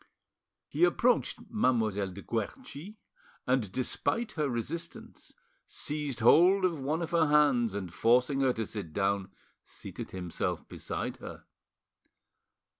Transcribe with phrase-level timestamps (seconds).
[0.67, 2.95] He approached Mademoiselle de Guerchi,
[3.45, 5.35] and, despite her resistance,
[5.67, 9.29] seized hold of one of her hands, and forcing her to sit down,
[9.63, 11.43] seated himself beside her.